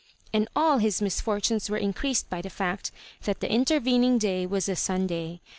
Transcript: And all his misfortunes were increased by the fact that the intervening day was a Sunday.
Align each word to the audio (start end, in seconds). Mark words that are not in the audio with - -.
And 0.33 0.47
all 0.55 0.79
his 0.79 0.99
misfortunes 0.99 1.69
were 1.69 1.77
increased 1.77 2.27
by 2.27 2.41
the 2.41 2.49
fact 2.49 2.91
that 3.25 3.39
the 3.39 3.51
intervening 3.51 4.17
day 4.17 4.47
was 4.47 4.67
a 4.67 4.75
Sunday. 4.75 5.41